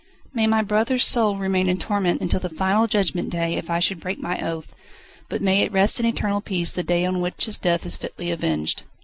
"May 0.33 0.47
my 0.47 0.63
brother's 0.63 1.05
soul 1.05 1.37
remain 1.37 1.69
in 1.69 1.77
torment 1.77 2.21
until 2.23 2.39
the 2.39 2.49
final 2.49 2.87
Judgment 2.87 3.29
Day 3.29 3.53
if 3.53 3.69
I 3.69 3.77
should 3.77 3.99
break 3.99 4.17
my 4.17 4.41
oath, 4.43 4.73
but 5.29 5.43
may 5.43 5.61
it 5.61 5.71
rest 5.71 5.99
in 5.99 6.07
eternal 6.07 6.41
peace 6.41 6.71
the 6.71 6.81
day 6.81 7.05
on 7.05 7.21
which 7.21 7.45
his 7.45 7.59
death 7.59 7.85
is 7.85 7.97
fitly 7.97 8.31
avenged." 8.31 8.81